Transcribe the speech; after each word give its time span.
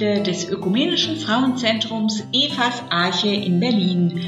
Geschichte 0.00 0.22
des 0.22 0.48
Ökumenischen 0.48 1.18
Frauenzentrums 1.18 2.22
Evas 2.32 2.84
Arche 2.88 3.28
in 3.28 3.60
Berlin. 3.60 4.18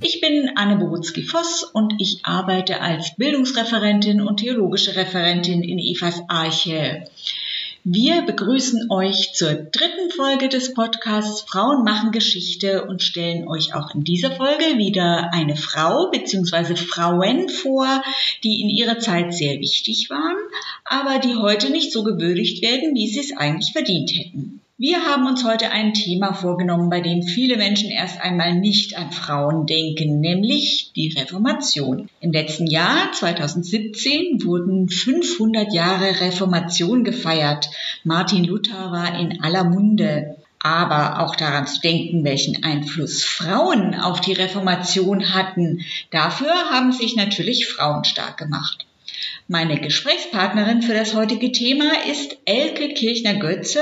Ich 0.00 0.20
bin 0.20 0.50
Anne 0.54 0.76
Borutzki-Voss 0.76 1.64
und 1.64 1.94
ich 1.98 2.20
arbeite 2.22 2.80
als 2.80 3.16
Bildungsreferentin 3.16 4.20
und 4.20 4.36
theologische 4.36 4.94
Referentin 4.94 5.64
in 5.64 5.80
Evas 5.80 6.22
Arche. 6.28 7.08
Wir 7.82 8.22
begrüßen 8.22 8.92
euch 8.92 9.32
zur 9.34 9.54
dritten 9.54 10.12
Folge 10.14 10.48
des 10.48 10.72
Podcasts 10.72 11.42
Frauen 11.42 11.82
machen 11.82 12.12
Geschichte 12.12 12.84
und 12.84 13.02
stellen 13.02 13.48
euch 13.48 13.74
auch 13.74 13.92
in 13.96 14.04
dieser 14.04 14.30
Folge 14.30 14.78
wieder 14.78 15.30
eine 15.32 15.56
Frau 15.56 16.10
bzw. 16.12 16.76
Frauen 16.76 17.48
vor, 17.48 18.04
die 18.44 18.60
in 18.60 18.68
ihrer 18.68 19.00
Zeit 19.00 19.34
sehr 19.34 19.58
wichtig 19.58 20.10
waren, 20.10 20.36
aber 20.84 21.18
die 21.18 21.34
heute 21.34 21.70
nicht 21.70 21.92
so 21.92 22.04
gewürdigt 22.04 22.62
werden, 22.62 22.94
wie 22.94 23.08
sie 23.08 23.18
es 23.18 23.36
eigentlich 23.36 23.72
verdient 23.72 24.12
hätten. 24.14 24.57
Wir 24.80 25.06
haben 25.06 25.26
uns 25.26 25.42
heute 25.42 25.72
ein 25.72 25.92
Thema 25.92 26.34
vorgenommen, 26.34 26.88
bei 26.88 27.00
dem 27.00 27.24
viele 27.24 27.56
Menschen 27.56 27.90
erst 27.90 28.20
einmal 28.20 28.54
nicht 28.54 28.96
an 28.96 29.10
Frauen 29.10 29.66
denken, 29.66 30.20
nämlich 30.20 30.92
die 30.94 31.12
Reformation. 31.18 32.08
Im 32.20 32.30
letzten 32.30 32.68
Jahr, 32.68 33.10
2017, 33.12 34.44
wurden 34.44 34.88
500 34.88 35.74
Jahre 35.74 36.20
Reformation 36.20 37.02
gefeiert. 37.02 37.68
Martin 38.04 38.44
Luther 38.44 38.92
war 38.92 39.18
in 39.18 39.42
aller 39.42 39.64
Munde. 39.64 40.36
Aber 40.62 41.24
auch 41.24 41.34
daran 41.34 41.66
zu 41.66 41.80
denken, 41.80 42.22
welchen 42.22 42.62
Einfluss 42.62 43.24
Frauen 43.24 43.96
auf 43.96 44.20
die 44.20 44.32
Reformation 44.32 45.34
hatten, 45.34 45.84
dafür 46.12 46.52
haben 46.70 46.92
sich 46.92 47.16
natürlich 47.16 47.66
Frauen 47.66 48.04
stark 48.04 48.36
gemacht. 48.36 48.86
Meine 49.50 49.80
Gesprächspartnerin 49.80 50.82
für 50.82 50.92
das 50.92 51.14
heutige 51.14 51.50
Thema 51.52 51.90
ist 52.12 52.36
Elke 52.44 52.92
Kirchner-Götze. 52.92 53.80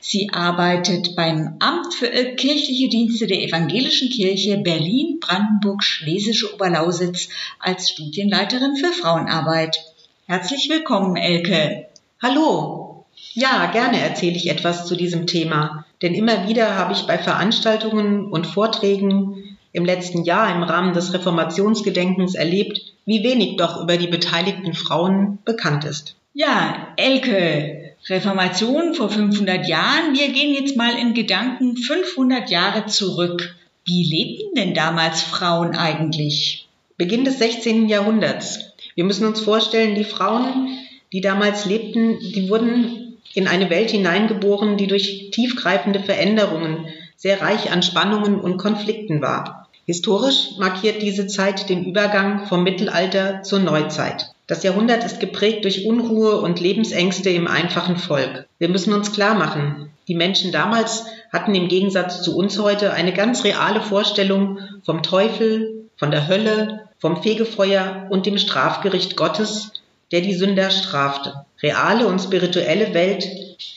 Sie 0.00 0.30
arbeitet 0.32 1.14
beim 1.14 1.56
Amt 1.58 1.92
für 1.92 2.06
kirchliche 2.06 2.88
Dienste 2.88 3.26
der 3.26 3.42
Evangelischen 3.42 4.08
Kirche 4.08 4.56
Berlin, 4.56 5.20
Brandenburg, 5.20 5.84
Schlesische 5.84 6.54
Oberlausitz 6.54 7.28
als 7.58 7.90
Studienleiterin 7.90 8.76
für 8.76 8.92
Frauenarbeit. 8.92 9.76
Herzlich 10.24 10.70
willkommen, 10.70 11.16
Elke. 11.16 11.84
Hallo. 12.22 13.04
Ja, 13.34 13.70
gerne 13.72 14.00
erzähle 14.00 14.36
ich 14.36 14.48
etwas 14.48 14.86
zu 14.86 14.96
diesem 14.96 15.26
Thema, 15.26 15.84
denn 16.00 16.14
immer 16.14 16.48
wieder 16.48 16.76
habe 16.76 16.94
ich 16.94 17.02
bei 17.02 17.18
Veranstaltungen 17.18 18.32
und 18.32 18.46
Vorträgen 18.46 19.53
im 19.74 19.84
letzten 19.84 20.22
Jahr 20.22 20.54
im 20.54 20.62
Rahmen 20.62 20.94
des 20.94 21.12
Reformationsgedenkens 21.12 22.36
erlebt, 22.36 22.80
wie 23.06 23.24
wenig 23.24 23.56
doch 23.56 23.82
über 23.82 23.96
die 23.96 24.06
beteiligten 24.06 24.72
Frauen 24.72 25.40
bekannt 25.44 25.84
ist. 25.84 26.14
Ja, 26.32 26.94
Elke, 26.96 27.96
Reformation 28.08 28.94
vor 28.94 29.10
500 29.10 29.66
Jahren. 29.66 30.14
Wir 30.14 30.28
gehen 30.28 30.54
jetzt 30.54 30.76
mal 30.76 30.96
in 30.96 31.12
Gedanken 31.12 31.76
500 31.76 32.50
Jahre 32.50 32.86
zurück. 32.86 33.56
Wie 33.84 34.04
lebten 34.04 34.54
denn 34.54 34.74
damals 34.74 35.22
Frauen 35.22 35.74
eigentlich? 35.74 36.68
Beginn 36.96 37.24
des 37.24 37.40
16. 37.40 37.88
Jahrhunderts. 37.88 38.74
Wir 38.94 39.02
müssen 39.02 39.26
uns 39.26 39.40
vorstellen, 39.40 39.96
die 39.96 40.04
Frauen, 40.04 40.78
die 41.12 41.20
damals 41.20 41.64
lebten, 41.64 42.20
die 42.20 42.48
wurden 42.48 43.18
in 43.34 43.48
eine 43.48 43.70
Welt 43.70 43.90
hineingeboren, 43.90 44.76
die 44.76 44.86
durch 44.86 45.30
tiefgreifende 45.32 45.98
Veränderungen 45.98 46.86
sehr 47.16 47.40
reich 47.40 47.72
an 47.72 47.82
Spannungen 47.82 48.38
und 48.38 48.56
Konflikten 48.58 49.20
war. 49.20 49.63
Historisch 49.86 50.52
markiert 50.58 51.02
diese 51.02 51.26
Zeit 51.26 51.68
den 51.68 51.84
Übergang 51.84 52.46
vom 52.46 52.62
Mittelalter 52.62 53.42
zur 53.42 53.58
Neuzeit. 53.58 54.30
Das 54.46 54.62
Jahrhundert 54.62 55.04
ist 55.04 55.20
geprägt 55.20 55.64
durch 55.64 55.86
Unruhe 55.86 56.40
und 56.40 56.60
Lebensängste 56.60 57.30
im 57.30 57.46
einfachen 57.46 57.96
Volk. 57.96 58.46
Wir 58.58 58.68
müssen 58.68 58.94
uns 58.94 59.12
klar 59.12 59.34
machen, 59.34 59.90
die 60.08 60.14
Menschen 60.14 60.52
damals 60.52 61.04
hatten 61.32 61.54
im 61.54 61.68
Gegensatz 61.68 62.22
zu 62.22 62.36
uns 62.36 62.58
heute 62.58 62.92
eine 62.92 63.12
ganz 63.12 63.44
reale 63.44 63.80
Vorstellung 63.80 64.58
vom 64.84 65.02
Teufel, 65.02 65.88
von 65.96 66.10
der 66.10 66.28
Hölle, 66.28 66.88
vom 66.98 67.22
Fegefeuer 67.22 68.06
und 68.10 68.26
dem 68.26 68.38
Strafgericht 68.38 69.16
Gottes, 69.16 69.72
der 70.12 70.20
die 70.20 70.34
Sünder 70.34 70.70
strafte. 70.70 71.44
Reale 71.62 72.06
und 72.06 72.20
spirituelle 72.20 72.94
Welt 72.94 73.26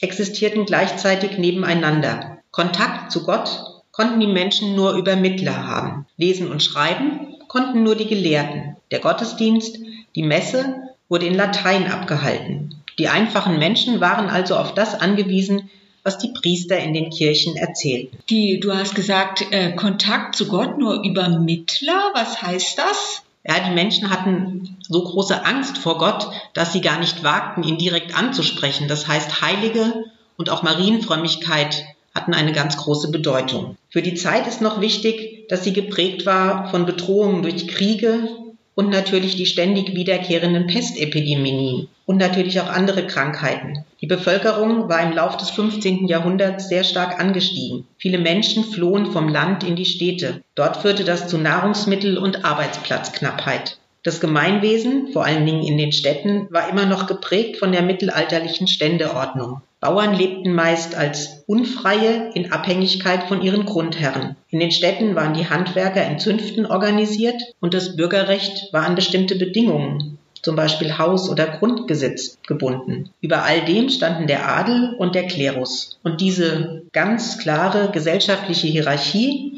existierten 0.01 0.65
gleichzeitig 0.65 1.37
nebeneinander. 1.37 2.37
Kontakt 2.51 3.11
zu 3.11 3.23
Gott 3.23 3.76
konnten 3.97 4.19
die 4.19 4.27
Menschen 4.27 4.75
nur 4.75 4.93
über 4.93 5.15
Mittler 5.15 5.67
haben. 5.67 6.05
Lesen 6.17 6.51
und 6.51 6.61
schreiben 6.61 7.33
konnten 7.47 7.81
nur 7.81 7.95
die 7.95 8.05
Gelehrten. 8.05 8.77
Der 8.91 8.99
Gottesdienst, 8.99 9.79
die 10.15 10.21
Messe 10.21 10.93
wurde 11.09 11.25
in 11.25 11.33
Latein 11.33 11.91
abgehalten. 11.91 12.75
Die 12.99 13.07
einfachen 13.07 13.57
Menschen 13.57 13.99
waren 13.99 14.29
also 14.29 14.55
auf 14.55 14.75
das 14.75 14.93
angewiesen, 14.93 15.71
was 16.03 16.19
die 16.19 16.31
Priester 16.31 16.77
in 16.77 16.93
den 16.93 17.09
Kirchen 17.09 17.55
erzählten. 17.55 18.17
Die, 18.29 18.59
du 18.59 18.75
hast 18.75 18.93
gesagt, 18.93 19.51
äh, 19.51 19.71
Kontakt 19.73 20.35
zu 20.35 20.47
Gott 20.47 20.77
nur 20.77 21.03
über 21.03 21.27
Mittler. 21.29 22.11
Was 22.13 22.39
heißt 22.41 22.77
das? 22.77 23.23
Ja, 23.43 23.55
die 23.67 23.73
Menschen 23.73 24.11
hatten 24.11 24.77
so 24.87 25.03
große 25.03 25.43
Angst 25.43 25.79
vor 25.79 25.97
Gott, 25.97 26.27
dass 26.53 26.71
sie 26.71 26.81
gar 26.81 26.99
nicht 26.99 27.23
wagten, 27.23 27.63
ihn 27.63 27.79
direkt 27.79 28.15
anzusprechen. 28.15 28.87
Das 28.87 29.07
heißt, 29.07 29.41
Heilige 29.41 30.05
und 30.37 30.51
auch 30.51 30.61
Marienfrömmigkeit 30.61 31.83
hatten 32.17 32.33
eine 32.33 32.51
ganz 32.51 32.75
große 32.75 33.11
Bedeutung. 33.11 33.77
Für 33.89 34.01
die 34.01 34.15
Zeit 34.15 34.47
ist 34.47 34.59
noch 34.59 34.81
wichtig, 34.81 35.47
dass 35.47 35.63
sie 35.63 35.71
geprägt 35.71 36.25
war 36.25 36.69
von 36.69 36.85
Bedrohungen 36.85 37.43
durch 37.43 37.67
Kriege 37.67 38.27
und 38.75 38.89
natürlich 38.89 39.35
die 39.35 39.45
ständig 39.45 39.95
wiederkehrenden 39.95 40.67
Pestepidemien 40.67 41.87
und 42.05 42.17
natürlich 42.17 42.59
auch 42.59 42.69
andere 42.69 43.07
Krankheiten. 43.07 43.85
Die 44.01 44.07
Bevölkerung 44.07 44.89
war 44.89 45.01
im 45.01 45.13
Lauf 45.13 45.37
des 45.37 45.51
15. 45.51 46.07
Jahrhunderts 46.07 46.69
sehr 46.69 46.83
stark 46.83 47.19
angestiegen. 47.19 47.87
Viele 47.97 48.17
Menschen 48.17 48.63
flohen 48.63 49.11
vom 49.11 49.29
Land 49.29 49.63
in 49.63 49.75
die 49.75 49.85
Städte. 49.85 50.41
Dort 50.55 50.77
führte 50.77 51.03
das 51.03 51.27
zu 51.27 51.37
Nahrungsmittel- 51.37 52.17
und 52.17 52.45
Arbeitsplatzknappheit. 52.45 53.77
Das 54.07 54.21
Gemeinwesen, 54.21 55.09
vor 55.11 55.25
allen 55.25 55.45
Dingen 55.45 55.63
in 55.63 55.77
den 55.77 55.91
Städten, 55.91 56.47
war 56.49 56.69
immer 56.69 56.85
noch 56.85 57.07
geprägt 57.07 57.57
von 57.57 57.73
der 57.73 57.81
mittelalterlichen 57.81 58.65
Ständeordnung. 58.65 59.59
Bauern 59.81 60.13
lebten 60.13 60.53
meist 60.53 60.95
als 60.95 61.43
Unfreie 61.45 62.31
in 62.33 62.53
Abhängigkeit 62.53 63.23
von 63.23 63.41
ihren 63.41 63.65
Grundherren. 63.65 64.37
In 64.49 64.61
den 64.61 64.71
Städten 64.71 65.15
waren 65.15 65.33
die 65.33 65.49
Handwerker 65.49 66.07
in 66.07 66.19
Zünften 66.19 66.65
organisiert 66.65 67.35
und 67.59 67.73
das 67.73 67.97
Bürgerrecht 67.97 68.71
war 68.71 68.85
an 68.85 68.95
bestimmte 68.95 69.35
Bedingungen, 69.35 70.17
zum 70.41 70.55
Beispiel 70.55 70.97
Haus- 70.97 71.29
oder 71.29 71.45
Grundgesetz, 71.45 72.37
gebunden. 72.47 73.09
Über 73.19 73.43
all 73.43 73.65
dem 73.65 73.89
standen 73.89 74.27
der 74.27 74.47
Adel 74.47 74.95
und 74.97 75.15
der 75.15 75.27
Klerus. 75.27 75.99
Und 76.01 76.21
diese 76.21 76.83
ganz 76.93 77.39
klare 77.39 77.91
gesellschaftliche 77.91 78.67
Hierarchie 78.67 79.56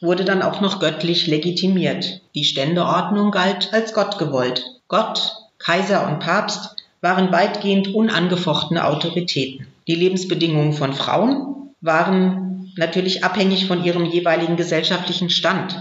wurde 0.00 0.24
dann 0.24 0.42
auch 0.42 0.60
noch 0.60 0.80
göttlich 0.80 1.26
legitimiert. 1.26 2.20
Die 2.34 2.44
Ständeordnung 2.44 3.30
galt 3.30 3.72
als 3.72 3.92
Gott 3.92 4.18
gewollt. 4.18 4.64
Gott, 4.88 5.32
Kaiser 5.58 6.06
und 6.08 6.20
Papst 6.20 6.76
waren 7.00 7.32
weitgehend 7.32 7.94
unangefochtene 7.94 8.84
Autoritäten. 8.84 9.66
Die 9.86 9.94
Lebensbedingungen 9.94 10.72
von 10.72 10.92
Frauen 10.92 11.70
waren 11.80 12.72
natürlich 12.76 13.24
abhängig 13.24 13.66
von 13.66 13.84
ihrem 13.84 14.04
jeweiligen 14.04 14.56
gesellschaftlichen 14.56 15.30
Stand 15.30 15.76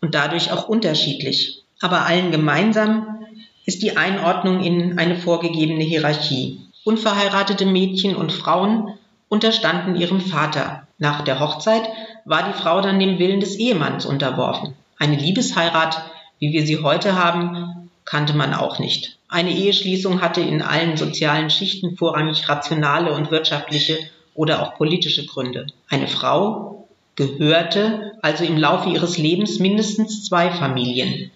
und 0.00 0.14
dadurch 0.14 0.52
auch 0.52 0.68
unterschiedlich. 0.68 1.62
Aber 1.80 2.06
allen 2.06 2.30
gemeinsam 2.30 3.18
ist 3.66 3.82
die 3.82 3.96
Einordnung 3.96 4.62
in 4.62 4.98
eine 4.98 5.16
vorgegebene 5.16 5.84
Hierarchie. 5.84 6.60
Unverheiratete 6.84 7.64
Mädchen 7.64 8.14
und 8.14 8.32
Frauen 8.32 8.88
unterstanden 9.28 9.96
ihrem 9.96 10.20
Vater. 10.20 10.83
Nach 10.98 11.22
der 11.22 11.40
Hochzeit 11.40 11.88
war 12.24 12.48
die 12.48 12.58
Frau 12.58 12.80
dann 12.80 13.00
dem 13.00 13.18
Willen 13.18 13.40
des 13.40 13.56
Ehemanns 13.56 14.06
unterworfen. 14.06 14.74
Eine 14.98 15.16
Liebesheirat, 15.16 16.02
wie 16.38 16.52
wir 16.52 16.66
sie 16.66 16.82
heute 16.82 17.16
haben, 17.16 17.90
kannte 18.04 18.34
man 18.34 18.54
auch 18.54 18.78
nicht. 18.78 19.18
Eine 19.28 19.50
Eheschließung 19.50 20.20
hatte 20.20 20.40
in 20.40 20.62
allen 20.62 20.96
sozialen 20.96 21.50
Schichten 21.50 21.96
vorrangig 21.96 22.48
rationale 22.48 23.12
und 23.12 23.30
wirtschaftliche 23.30 23.98
oder 24.34 24.62
auch 24.62 24.76
politische 24.76 25.26
Gründe. 25.26 25.66
Eine 25.88 26.08
Frau 26.08 26.86
gehörte 27.16 28.12
also 28.22 28.44
im 28.44 28.56
Laufe 28.56 28.90
ihres 28.90 29.18
Lebens 29.18 29.58
mindestens 29.58 30.24
zwei 30.24 30.50
Familien. 30.50 31.30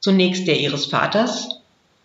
Zunächst 0.00 0.46
der 0.46 0.58
ihres 0.58 0.86
Vaters 0.86 1.60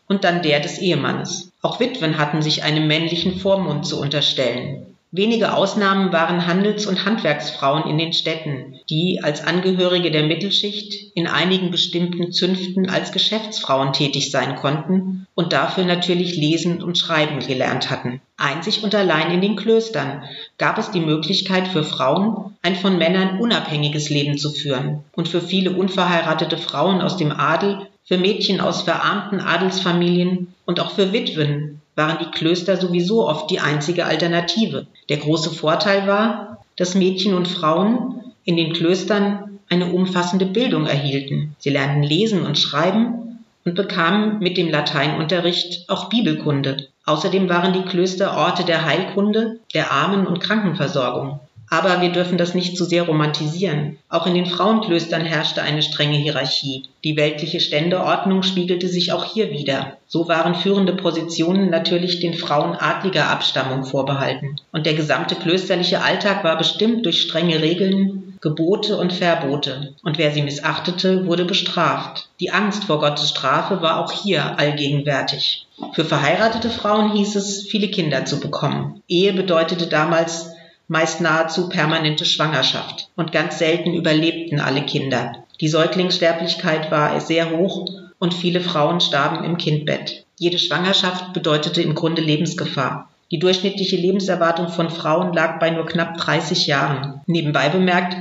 und 0.07 0.23
dann 0.23 0.41
der 0.41 0.59
des 0.59 0.79
Ehemannes. 0.79 1.51
Auch 1.61 1.79
Witwen 1.79 2.17
hatten 2.17 2.41
sich 2.41 2.63
einem 2.63 2.87
männlichen 2.87 3.39
Vormund 3.39 3.85
zu 3.85 3.99
unterstellen. 3.99 4.88
Wenige 5.11 5.55
Ausnahmen 5.55 6.13
waren 6.13 6.45
Handels- 6.45 6.85
und 6.85 7.03
Handwerksfrauen 7.03 7.89
in 7.89 7.97
den 7.97 8.13
Städten, 8.13 8.75
die 8.91 9.21
als 9.23 9.43
Angehörige 9.43 10.11
der 10.11 10.27
Mittelschicht 10.27 11.15
in 11.15 11.25
einigen 11.25 11.71
bestimmten 11.71 12.31
Zünften 12.31 12.87
als 12.87 13.11
Geschäftsfrauen 13.11 13.91
tätig 13.91 14.29
sein 14.29 14.55
konnten 14.55 15.25
und 15.33 15.51
dafür 15.51 15.83
natürlich 15.85 16.37
lesen 16.37 16.83
und 16.83 16.95
schreiben 16.95 17.39
gelernt 17.39 17.89
hatten. 17.89 18.21
Einzig 18.37 18.83
und 18.83 18.93
allein 18.93 19.31
in 19.31 19.41
den 19.41 19.55
Klöstern 19.55 20.25
gab 20.59 20.77
es 20.77 20.91
die 20.91 20.99
Möglichkeit 20.99 21.67
für 21.67 21.83
Frauen, 21.83 22.55
ein 22.61 22.75
von 22.75 22.99
Männern 22.99 23.39
unabhängiges 23.39 24.11
Leben 24.11 24.37
zu 24.37 24.51
führen. 24.51 25.03
Und 25.13 25.27
für 25.27 25.41
viele 25.41 25.71
unverheiratete 25.71 26.57
Frauen 26.57 27.01
aus 27.01 27.17
dem 27.17 27.31
Adel 27.31 27.87
Für 28.03 28.19
Mädchen 28.19 28.61
aus 28.61 28.83
verarmten 28.83 29.39
Adelsfamilien 29.39 30.53
und 30.65 30.79
auch 30.79 30.91
für 30.91 31.13
Witwen 31.13 31.81
waren 31.99 32.17
die 32.17 32.31
Klöster 32.31 32.77
sowieso 32.77 33.27
oft 33.27 33.51
die 33.51 33.59
einzige 33.59 34.05
Alternative. 34.05 34.87
Der 35.09 35.17
große 35.17 35.51
Vorteil 35.51 36.07
war, 36.07 36.63
dass 36.77 36.95
Mädchen 36.95 37.33
und 37.33 37.47
Frauen 37.47 38.33
in 38.45 38.55
den 38.55 38.71
Klöstern 38.71 39.59
eine 39.69 39.91
umfassende 39.91 40.45
Bildung 40.45 40.87
erhielten. 40.87 41.55
Sie 41.59 41.69
lernten 41.69 42.01
lesen 42.01 42.45
und 42.45 42.57
schreiben 42.57 43.43
und 43.65 43.75
bekamen 43.75 44.39
mit 44.39 44.55
dem 44.55 44.69
Lateinunterricht 44.69 45.89
auch 45.89 46.09
Bibelkunde. 46.09 46.87
Außerdem 47.05 47.49
waren 47.49 47.73
die 47.73 47.83
Klöster 47.83 48.37
Orte 48.37 48.63
der 48.63 48.85
Heilkunde, 48.85 49.59
der 49.73 49.91
Armen- 49.91 50.25
und 50.25 50.39
Krankenversorgung. 50.39 51.41
Aber 51.69 52.01
wir 52.01 52.11
dürfen 52.11 52.37
das 52.37 52.55
nicht 52.55 52.75
zu 52.75 52.85
sehr 52.85 53.03
romantisieren. 53.03 53.97
Auch 54.09 54.25
in 54.25 54.33
den 54.33 54.47
Frauenklöstern 54.47 55.21
herrschte 55.21 55.61
eine 55.61 55.83
strenge 55.83 56.17
Hierarchie. 56.17 56.85
Die 57.03 57.15
weltliche 57.15 57.59
Ständeordnung 57.59 58.41
spiegelte 58.43 58.87
sich 58.87 59.11
auch 59.11 59.25
hier 59.25 59.51
wieder. 59.51 59.97
So 60.07 60.27
waren 60.27 60.55
führende 60.55 60.93
Positionen 60.93 61.69
natürlich 61.69 62.19
den 62.19 62.33
Frauen 62.33 62.75
adliger 62.75 63.29
Abstammung 63.29 63.83
vorbehalten. 63.85 64.55
Und 64.71 64.85
der 64.85 64.95
gesamte 64.95 65.35
klösterliche 65.35 66.01
Alltag 66.01 66.43
war 66.43 66.57
bestimmt 66.57 67.05
durch 67.05 67.21
strenge 67.21 67.61
Regeln, 67.61 68.29
Gebote 68.41 68.97
und 68.97 69.11
Verbote. 69.11 69.93
Und 70.01 70.17
wer 70.17 70.31
sie 70.31 70.41
missachtete, 70.41 71.27
wurde 71.27 71.43
bestraft. 71.43 72.29
Die 72.39 72.51
Angst 72.51 72.85
vor 72.85 72.99
Gottes 72.99 73.29
Strafe 73.29 73.81
war 73.81 74.03
auch 74.03 74.11
hier 74.11 74.57
allgegenwärtig. 74.57 75.67
Für 75.93 76.05
verheiratete 76.05 76.69
Frauen 76.69 77.11
hieß 77.11 77.35
es, 77.35 77.67
viele 77.67 77.89
Kinder 77.89 78.25
zu 78.25 78.39
bekommen. 78.39 79.03
Ehe 79.07 79.33
bedeutete 79.33 79.87
damals 79.87 80.51
meist 80.89 81.21
nahezu 81.21 81.69
permanente 81.69 82.25
Schwangerschaft. 82.25 83.09
Und 83.15 83.31
ganz 83.31 83.59
selten 83.59 83.93
überlebten 83.93 84.59
alle 84.59 84.81
Kinder. 84.81 85.45
Die 85.61 85.69
Säuglingssterblichkeit 85.69 86.91
war 86.91 87.21
sehr 87.21 87.51
hoch 87.51 87.87
und 88.17 88.33
viele 88.33 88.59
Frauen 88.59 88.99
starben 88.99 89.45
im 89.45 89.57
Kindbett. 89.57 90.25
Jede 90.37 90.59
Schwangerschaft 90.59 91.31
bedeutete 91.31 91.81
im 91.81 91.95
Grunde 91.95 92.21
Lebensgefahr. 92.21 93.09
Die 93.31 93.39
durchschnittliche 93.39 93.95
Lebenserwartung 93.95 94.69
von 94.69 94.89
Frauen 94.89 95.33
lag 95.33 95.59
bei 95.59 95.69
nur 95.69 95.85
knapp 95.85 96.17
30 96.17 96.65
Jahren. 96.67 97.21
Nebenbei 97.27 97.69
bemerkt, 97.69 98.17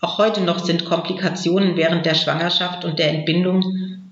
auch 0.00 0.18
heute 0.18 0.40
noch 0.40 0.64
sind 0.64 0.84
Komplikationen 0.84 1.76
während 1.76 2.06
der 2.06 2.14
Schwangerschaft 2.14 2.84
und 2.84 2.98
der 2.98 3.10
Entbindung 3.10 3.62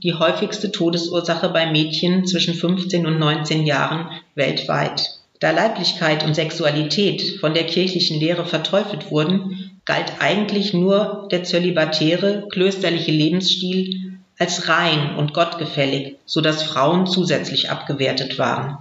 die 0.03 0.15
häufigste 0.15 0.71
Todesursache 0.71 1.49
bei 1.49 1.71
Mädchen 1.71 2.27
zwischen 2.27 2.55
15 2.55 3.06
und 3.06 3.19
19 3.19 3.65
Jahren 3.65 4.11
weltweit. 4.35 5.21
Da 5.40 5.50
Leiblichkeit 5.50 6.25
und 6.25 6.34
Sexualität 6.34 7.38
von 7.40 7.54
der 7.54 7.64
kirchlichen 7.64 8.20
Lehre 8.20 8.46
verteufelt 8.46 9.10
wurden, 9.10 9.81
galt 9.84 10.14
eigentlich 10.20 10.72
nur 10.72 11.28
der 11.31 11.44
zölibatäre, 11.44 12.48
klösterliche 12.50 13.10
Lebensstil 13.10 14.19
als 14.38 14.69
rein 14.69 15.16
und 15.16 15.34
gottgefällig, 15.34 16.16
so 16.25 16.40
dass 16.40 16.62
Frauen 16.62 17.06
zusätzlich 17.06 17.70
abgewertet 17.70 18.38
waren. 18.38 18.78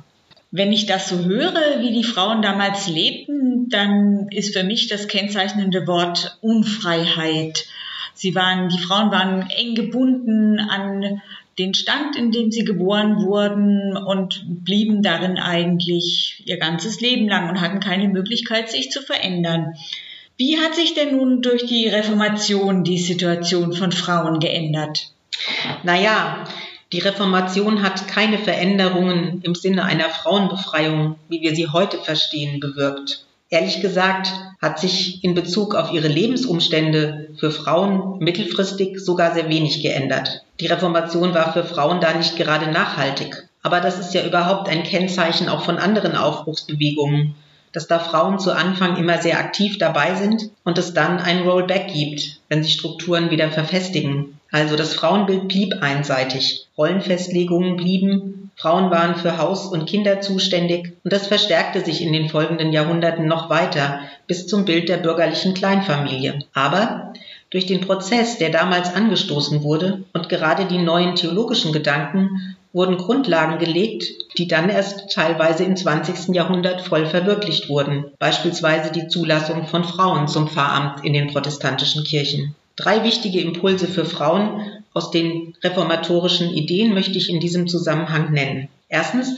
Wenn 0.52 0.72
ich 0.72 0.86
das 0.86 1.10
so 1.10 1.26
höre, 1.26 1.82
wie 1.82 1.92
die 1.92 2.04
Frauen 2.04 2.44
damals 2.44 2.88
lebten, 2.88 3.70
dann 3.70 4.28
ist 4.30 4.56
für 4.56 4.64
mich 4.64 4.88
das 4.88 5.08
kennzeichnende 5.08 5.88
Wort 5.88 6.38
Unfreiheit. 6.42 7.66
Sie 8.14 8.36
waren, 8.36 8.70
die 8.70 8.78
Frauen 8.78 9.10
waren 9.10 9.50
eng 9.50 9.74
gebunden 9.74 10.60
an 10.60 11.22
den 11.60 11.74
Stand, 11.74 12.16
in 12.16 12.32
dem 12.32 12.52
sie 12.52 12.64
geboren 12.64 13.26
wurden 13.26 13.96
und 13.96 14.44
blieben 14.64 15.04
darin 15.04 15.38
eigentlich 15.38 16.42
ihr 16.46 16.58
ganzes 16.58 17.00
Leben 17.00 17.28
lang 17.28 17.50
und 17.50 17.62
hatten 17.62 17.80
keine 17.80 18.08
Möglichkeit, 18.08 18.70
sich 18.70 18.90
zu 18.90 19.02
verändern. 19.02 19.74
Wie 20.38 20.58
hat 20.58 20.74
sich 20.76 20.96
denn 20.96 21.16
nun 21.16 21.42
durch 21.42 21.66
die 21.66 21.88
Reformation 21.88 22.84
die 22.84 22.98
Situation 22.98 23.74
von 23.74 23.92
Frauen 23.92 24.40
geändert? 24.40 25.12
Naja, 25.84 26.46
die 26.92 27.00
Reformation 27.00 27.84
hat 27.84 28.08
keine 28.08 28.40
Veränderungen 28.40 29.42
im 29.44 29.56
Sinne 29.56 29.84
einer 29.84 30.10
Frauenbefreiung, 30.10 31.16
wie 31.30 31.42
wir 31.42 31.56
sie 31.56 31.68
heute 31.68 31.98
verstehen, 31.98 32.60
bewirkt. 32.60 33.26
Ehrlich 33.54 33.82
gesagt 33.82 34.34
hat 34.60 34.80
sich 34.80 35.24
in 35.24 35.36
Bezug 35.36 35.76
auf 35.76 35.92
ihre 35.92 36.08
Lebensumstände 36.08 37.30
für 37.38 37.52
Frauen 37.52 38.18
mittelfristig 38.18 39.00
sogar 39.00 39.36
sehr 39.36 39.48
wenig 39.48 39.84
geändert. 39.84 40.44
Die 40.60 40.66
Reformation 40.66 41.36
war 41.36 41.54
für 41.54 41.64
Frauen 41.64 42.02
da 42.02 42.16
nicht 42.16 42.36
gerade 42.36 42.72
nachhaltig. 42.72 43.48
Aber 43.62 43.80
das 43.80 44.00
ist 44.00 44.16
ja 44.16 44.26
überhaupt 44.26 44.70
ein 44.70 44.82
Kennzeichen 44.82 45.50
auch 45.50 45.64
von 45.64 45.78
anderen 45.78 46.16
Aufbruchsbewegungen, 46.16 47.36
dass 47.74 47.86
da 47.86 48.00
Frauen 48.00 48.40
zu 48.40 48.52
Anfang 48.52 48.98
immer 48.98 49.20
sehr 49.20 49.38
aktiv 49.38 49.78
dabei 49.78 50.16
sind 50.16 50.50
und 50.64 50.80
es 50.80 50.96
dann 50.96 51.20
ein 51.20 51.48
Rollback 51.48 51.94
gibt, 51.94 52.40
wenn 52.50 52.64
sich 52.64 52.74
Strukturen 52.74 53.30
wieder 53.30 53.52
verfestigen. 53.52 54.40
Also 54.50 54.76
das 54.76 54.96
Frauenbild 54.96 55.48
blieb 55.48 55.76
einseitig. 55.80 56.66
Rollenfestlegungen 56.76 57.76
blieben, 57.76 58.43
Frauen 58.56 58.92
waren 58.92 59.16
für 59.16 59.38
Haus 59.38 59.66
und 59.66 59.90
Kinder 59.90 60.22
zuständig 60.22 60.94
und 61.04 61.12
das 61.12 61.28
verstärkte 61.28 61.84
sich 61.84 62.02
in 62.02 62.14
den 62.14 62.30
folgenden 62.30 62.72
Jahrhunderten 62.72 63.28
noch 63.28 63.50
weiter 63.50 64.00
bis 64.28 64.48
zum 64.48 64.66
Bild 64.66 64.90
der 64.90 64.98
bürgerlichen 64.98 65.54
Kleinfamilie. 65.54 66.40
Aber 66.54 67.14
durch 67.50 67.66
den 67.66 67.82
Prozess, 67.82 68.38
der 68.38 68.50
damals 68.50 68.94
angestoßen 68.94 69.64
wurde 69.64 70.04
und 70.14 70.30
gerade 70.30 70.66
die 70.66 70.78
neuen 70.78 71.16
theologischen 71.16 71.72
Gedanken 71.72 72.56
wurden 72.74 72.98
Grundlagen 72.98 73.60
gelegt, 73.60 74.06
die 74.38 74.48
dann 74.48 74.70
erst 74.70 75.12
teilweise 75.12 75.64
im 75.64 75.76
20. 75.76 76.34
Jahrhundert 76.36 76.82
voll 76.82 77.06
verwirklicht 77.06 77.70
wurden, 77.70 78.06
beispielsweise 78.18 78.92
die 78.92 79.08
Zulassung 79.08 79.68
von 79.68 79.84
Frauen 79.84 80.28
zum 80.28 80.48
Pfarramt 80.48 81.06
in 81.06 81.14
den 81.14 81.28
protestantischen 81.28 82.04
Kirchen. 82.04 82.56
Drei 82.76 83.04
wichtige 83.04 83.40
Impulse 83.40 83.88
für 83.88 84.06
Frauen 84.06 84.60
aus 84.94 85.12
den 85.12 85.56
reformatorischen 85.64 86.54
Ideen 86.54 86.94
möchte 86.94 87.18
ich 87.18 87.30
in 87.30 87.40
diesem 87.40 87.68
Zusammenhang 87.68 88.32
nennen. 88.32 88.70
Erstens, 88.90 89.36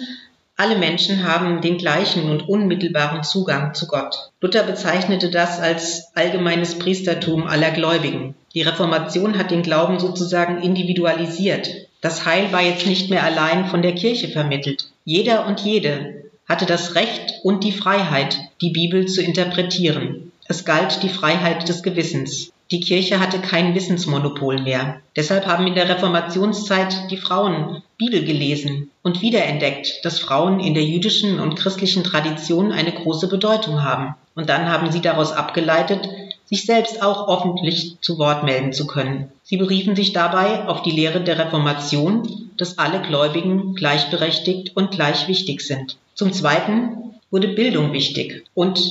alle 0.57 0.78
Menschen 0.78 1.28
haben 1.28 1.60
den 1.60 1.78
gleichen 1.78 2.30
und 2.30 2.48
unmittelbaren 2.48 3.24
Zugang 3.24 3.74
zu 3.74 3.88
Gott. 3.88 4.31
Luther 4.40 4.63
bezeichnete 4.63 5.30
das 5.30 5.60
als 5.60 6.16
allgemeines 6.16 6.80
Priestertum 6.80 7.46
aller 7.46 7.72
Gläubigen. 7.72 8.36
Die 8.54 8.62
Reformation 8.62 9.38
hat 9.38 9.52
den 9.52 9.63
Glauben 9.63 10.00
sozusagen 10.00 10.62
individualisiert. 10.62 11.69
Das 12.00 12.25
Heil 12.25 12.54
war 12.54 12.62
jetzt 12.62 12.88
nicht 12.88 13.10
mehr 13.10 13.24
allein 13.24 13.66
von 13.66 13.81
der 13.81 13.96
Kirche 13.96 14.30
vermittelt. 14.30 14.92
Jeder 15.04 15.46
und 15.46 15.60
jede 15.60 16.24
hatte 16.48 16.66
das 16.66 16.96
Recht 16.96 17.34
und 17.44 17.63
die 17.63 17.74
Freiheit, 17.74 18.38
die 18.62 18.70
Bibel 18.70 19.08
zu 19.08 19.22
interpretieren. 19.22 20.32
Es 20.48 20.63
galt 20.63 21.01
die 21.03 21.10
Freiheit 21.10 21.68
des 21.68 21.84
Gewissens. 21.84 22.51
Die 22.75 22.82
Kirche 22.82 23.22
hatte 23.22 23.39
kein 23.39 23.74
Wissensmonopol 23.74 24.62
mehr. 24.62 25.00
Deshalb 25.15 25.46
haben 25.46 25.65
in 25.65 25.75
der 25.75 25.88
Reformationszeit 25.88 27.10
die 27.10 27.15
Frauen 27.15 27.82
Bibel 27.98 28.25
gelesen 28.25 28.91
und 29.01 29.22
wiederentdeckt, 29.22 30.03
dass 30.03 30.20
Frauen 30.20 30.60
in 30.60 30.74
der 30.74 30.84
jüdischen 30.84 31.39
und 31.39 31.55
christlichen 31.55 32.03
Tradition 32.03 32.74
eine 32.74 32.91
große 32.91 33.29
Bedeutung 33.29 33.82
haben. 33.82 34.15
Und 34.36 34.50
dann 34.50 34.70
haben 34.70 34.91
sie 34.91 35.00
daraus 35.00 35.32
abgeleitet, 35.32 36.10
sich 36.48 36.65
selbst 36.65 37.01
auch 37.01 37.29
öffentlich 37.29 37.96
zu 38.01 38.17
Wort 38.20 38.44
melden 38.44 38.74
zu 38.74 38.88
können. 38.88 39.32
Sie 39.44 39.55
beriefen 39.55 39.96
sich 39.96 40.12
dabei 40.12 40.67
auf 40.67 40.82
die 40.82 40.91
Lehre 40.91 41.22
der 41.22 41.39
Reformation, 41.39 42.50
dass 42.58 42.77
alle 42.77 43.01
Gläubigen 43.01 43.75
gleichberechtigt 43.75 44.75
und 44.75 44.91
gleich 44.91 45.29
wichtig 45.29 45.62
sind. 45.62 45.96
Zum 46.13 46.34
Zweiten 46.34 47.15
wurde 47.32 47.48
Bildung 47.48 47.94
wichtig 47.94 48.44
und 48.53 48.82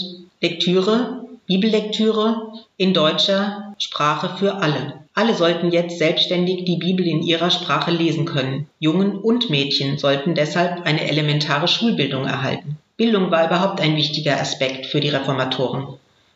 Lektüre 0.41 1.25
Bibellektüre 1.47 2.63
in 2.76 2.93
deutscher 2.93 3.75
Sprache 3.78 4.37
für 4.37 4.57
alle. 4.57 4.95
Alle 5.14 5.35
sollten 5.35 5.71
jetzt 5.71 5.99
selbstständig 5.99 6.64
die 6.64 6.76
Bibel 6.76 7.07
in 7.07 7.23
ihrer 7.23 7.50
Sprache 7.50 7.93
lesen 7.93 8.25
können. 8.25 8.66
Jungen 8.81 9.16
und 9.16 9.49
Mädchen 9.49 9.97
sollten 9.97 10.35
deshalb 10.35 10.85
eine 10.85 11.09
elementare 11.09 11.69
Schulbildung 11.69 12.25
erhalten. 12.25 12.78
Bildung 12.97 13.31
war 13.31 13.47
überhaupt 13.47 13.81
ein 13.81 13.97
wichtiger 13.97 14.40
Aspekt 14.40 14.87
für 14.87 15.00
die 15.00 15.09
Reformatoren. 15.09 15.87